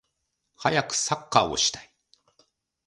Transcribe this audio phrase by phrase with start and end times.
[0.55, 1.93] はやくサッカーをしたい